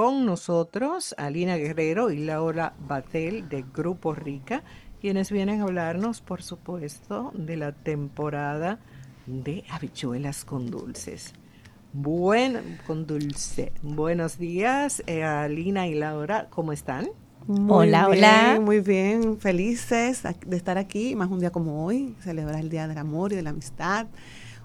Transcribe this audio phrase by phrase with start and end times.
[0.00, 4.62] con nosotros Alina Guerrero y Laura Batel de Grupo Rica,
[4.98, 8.78] quienes vienen a hablarnos, por supuesto, de la temporada
[9.26, 11.34] de habichuelas con dulces.
[11.92, 13.74] Bueno, con dulce.
[13.82, 17.10] Buenos días, eh, Alina y Laura, ¿cómo están?
[17.68, 18.58] hola, hola.
[18.58, 22.96] Muy bien, felices de estar aquí, más un día como hoy, celebrar el Día del
[22.96, 24.06] Amor y de la Amistad,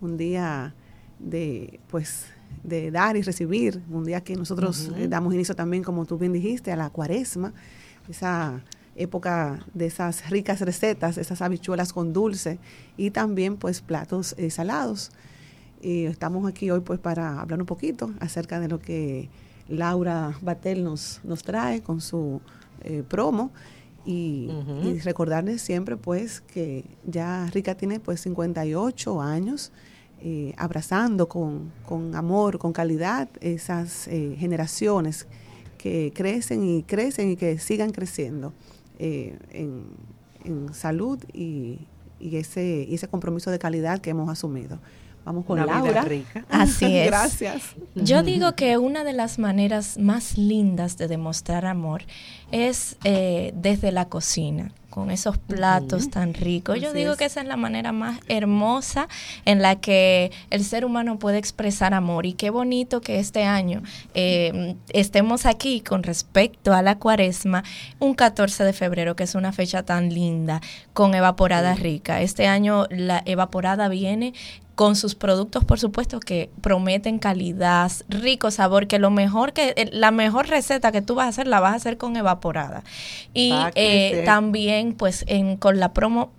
[0.00, 0.72] un día
[1.18, 2.26] de, pues,
[2.62, 6.32] de dar y recibir, un día que nosotros eh, damos inicio también, como tú bien
[6.32, 7.52] dijiste, a la cuaresma,
[8.08, 8.62] esa
[8.96, 12.58] época de esas ricas recetas, esas habichuelas con dulce
[12.96, 15.10] y también pues platos eh, salados.
[15.82, 19.28] Y estamos aquí hoy pues para hablar un poquito acerca de lo que
[19.68, 22.40] Laura Batel nos, nos trae con su
[22.82, 23.50] eh, promo
[24.04, 24.48] y,
[24.84, 29.72] y, recordarles siempre pues que ya Rica tiene pues 58 años
[30.22, 31.70] eh, abrazando con,
[32.14, 35.26] amor, con calidad esas eh, generaciones
[35.76, 38.52] que crecen y crecen y que sigan creciendo
[38.98, 39.84] eh, en,
[40.72, 41.80] salud y,
[42.20, 44.78] ese, y ese compromiso de calidad que hemos asumido.
[45.26, 46.02] Vamos con una Laura.
[46.02, 46.46] rica.
[46.50, 47.06] Así es.
[47.08, 47.62] Gracias.
[47.94, 52.04] Yo digo que una de las maneras más lindas de demostrar amor
[52.50, 56.80] es desde la cocina con esos platos tan ricos.
[56.80, 59.08] Yo digo que esa es la manera más hermosa
[59.44, 62.24] en la que el ser humano puede expresar amor.
[62.24, 63.82] Y qué bonito que este año
[64.14, 67.62] eh, estemos aquí con respecto a la cuaresma,
[67.98, 70.62] un 14 de febrero, que es una fecha tan linda,
[70.94, 72.22] con evaporada rica.
[72.22, 74.32] Este año la evaporada viene
[74.76, 80.10] con sus productos, por supuesto, que prometen calidad, rico sabor, que lo mejor que, la
[80.10, 82.84] mejor receta que tú vas a hacer la vas a hacer con evaporada.
[83.32, 86.30] Y eh, también, pues, en, con la promo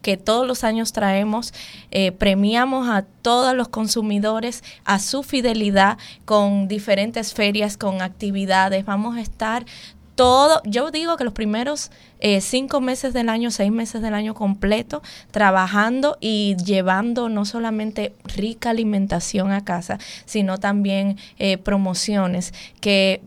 [0.00, 1.52] que todos los años traemos,
[1.90, 8.84] eh, premiamos a todos los consumidores a su fidelidad con diferentes ferias, con actividades.
[8.84, 9.66] Vamos a estar
[10.14, 14.34] todo, yo digo que los primeros eh, cinco meses del año, seis meses del año
[14.34, 23.22] completo, trabajando y llevando no solamente rica alimentación a casa, sino también eh, promociones que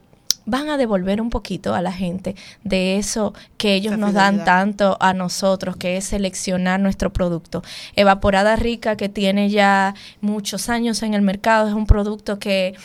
[0.46, 4.98] van a devolver un poquito a la gente de eso que ellos nos dan tanto
[5.00, 7.64] a nosotros, que es seleccionar nuestro producto.
[7.96, 12.76] Evaporada Rica, que tiene ya muchos años en el mercado, es un producto que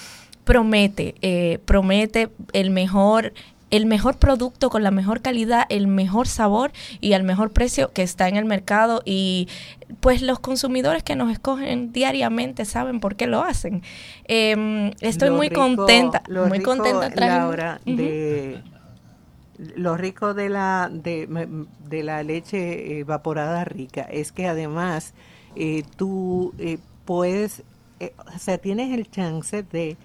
[0.44, 3.34] promete, eh, promete el mejor
[3.70, 8.02] el mejor producto con la mejor calidad, el mejor sabor y al mejor precio que
[8.02, 9.02] está en el mercado.
[9.04, 9.48] Y
[10.00, 13.82] pues los consumidores que nos escogen diariamente saben por qué lo hacen.
[14.24, 18.62] Em, estoy muy contenta, muy contenta Laura, de
[19.76, 21.28] lo rico de la de,
[21.88, 24.02] de, la leche evaporada rica.
[24.02, 25.14] Es que además
[25.56, 27.62] eh, tú eh, puedes,
[27.98, 29.96] eh, o sea, tienes el chance de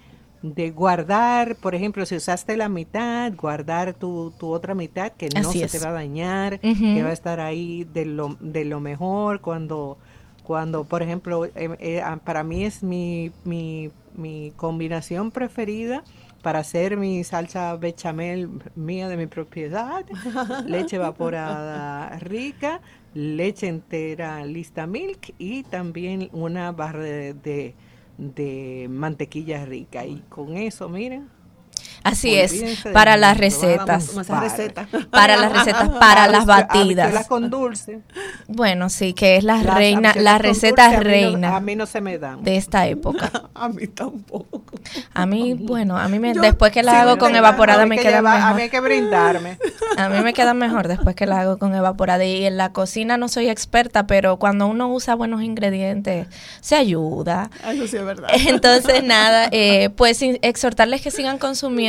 [0.54, 5.52] de guardar, por ejemplo, si usaste la mitad, guardar tu, tu otra mitad que no
[5.52, 9.40] se te va a dañar, que va a estar ahí de lo, de lo mejor.
[9.40, 9.98] Cuando,
[10.42, 16.02] cuando por ejemplo, em, eh, ah, para mí es mi, mi, mi combinación preferida
[16.42, 20.04] para hacer mi salsa bechamel mía de mi propiedad,
[20.66, 22.80] leche evaporada rica,
[23.14, 27.74] leche entera lista milk y también una barra de de
[28.88, 30.04] mantequilla rica.
[30.04, 31.28] Y con eso, miren,
[32.02, 34.10] Así es, para las recetas.
[35.10, 37.26] Para las recetas, para las batidas.
[37.26, 38.00] con dulce.
[38.48, 41.56] Bueno, sí, que es la reina, la receta reina.
[41.56, 42.42] A mí, no, se me dan.
[42.42, 43.30] De esta época.
[43.54, 44.62] a mí tampoco.
[45.14, 48.40] A mí, bueno, a mí me, después que la hago con evaporada me queda mejor.
[48.40, 49.58] A mí hay que brindarme.
[49.96, 52.22] A mí me queda mejor después que la hago con evaporada.
[52.22, 56.26] Y en la cocina no soy experta, pero cuando uno usa buenos ingredientes,
[56.60, 57.50] se ayuda.
[57.66, 58.28] Eso sí es verdad.
[58.46, 61.85] Entonces, nada, eh, pues exhortarles que sigan consumiendo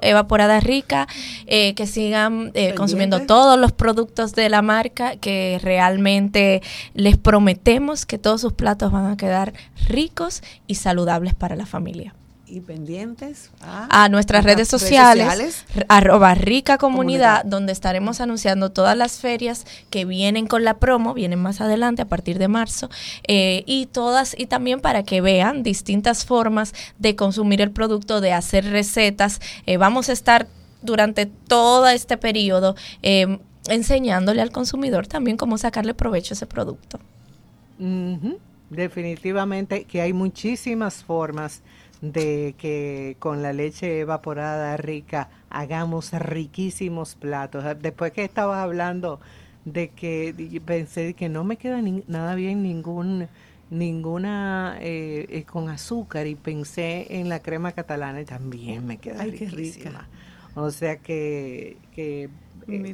[0.00, 1.06] evaporada rica,
[1.46, 6.62] eh, que sigan eh, consumiendo todos los productos de la marca, que realmente
[6.94, 9.52] les prometemos que todos sus platos van a quedar
[9.88, 12.14] ricos y saludables para la familia
[12.52, 19.64] y pendientes a, nuestras redes sociales, arroba rica comunidad, donde estaremos anunciando todas las ferias
[19.88, 22.90] que vienen con la promo, vienen más adelante a partir de marzo,
[23.26, 28.34] eh, y todas, y también para que vean distintas formas de consumir el producto, de
[28.34, 29.40] hacer recetas.
[29.64, 30.46] Eh, vamos a estar
[30.82, 33.38] durante todo este periodo eh,
[33.68, 37.00] enseñándole al consumidor también cómo sacarle provecho a ese producto.
[38.68, 41.62] Definitivamente que hay muchísimas formas
[42.02, 47.64] de que con la leche evaporada rica hagamos riquísimos platos.
[47.80, 49.20] Después que estabas hablando
[49.64, 53.28] de que pensé que no me queda nada bien ningún
[53.70, 59.22] ninguna eh, eh, con azúcar y pensé en la crema catalana y también me queda
[59.22, 60.06] Ay, riquísima.
[60.54, 62.28] O sea que, que
[62.68, 62.92] eh,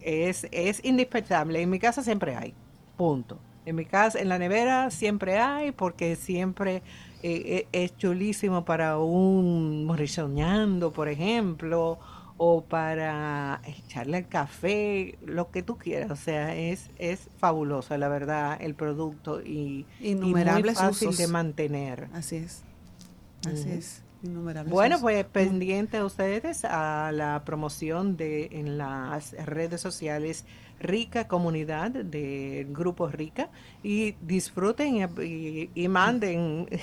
[0.00, 1.62] es, es indispensable.
[1.62, 2.54] En mi casa siempre hay,
[2.96, 3.38] punto.
[3.66, 6.82] En mi casa, en la nevera siempre hay porque siempre
[7.22, 11.98] es chulísimo para un morrisoñando, por ejemplo,
[12.38, 16.10] o para echarle el café, lo que tú quieras.
[16.10, 22.08] O sea, es, es fabuloso, la verdad, el producto y, Innumerables muy fácil de mantener.
[22.12, 22.62] Así es.
[23.46, 24.02] Así es.
[24.26, 30.44] Innumerables bueno, pues pendiente a ustedes a la promoción de en las redes sociales
[30.80, 33.48] Rica Comunidad del Grupo Rica
[33.82, 36.68] y disfruten y, y manden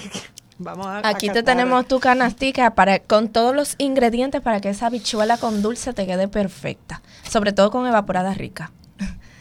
[0.60, 4.88] Vamos a, Aquí te tenemos tu canastica para, con todos los ingredientes para que esa
[4.88, 7.02] habichuela con dulce te quede perfecta.
[7.28, 8.72] Sobre todo con evaporada rica.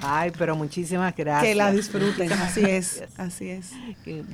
[0.03, 1.49] Ay, pero muchísimas gracias.
[1.51, 3.73] Que la disfruten, así es, así es.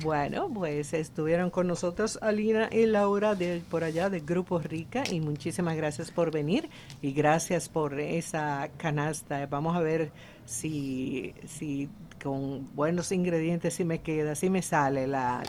[0.01, 5.19] bueno, pues estuvieron con nosotros Alina y Laura de por allá del Grupo Rica y
[5.19, 6.69] muchísimas gracias por venir
[7.01, 9.45] y gracias por esa canasta.
[9.45, 10.11] Vamos a ver
[10.45, 11.87] si, si
[12.21, 15.43] con buenos ingredientes si me queda, si me sale la,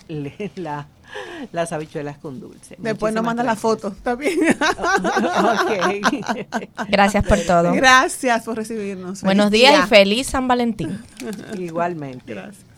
[0.56, 0.86] la,
[1.52, 2.76] las habichuelas con dulce.
[2.78, 4.38] Después nos manda la foto también.
[6.88, 7.72] Gracias por todo.
[7.72, 9.22] Gracias por recibirnos.
[9.22, 10.98] Buenos días y feliz San Valentín.
[11.58, 12.34] Igualmente.
[12.34, 12.69] Gracias.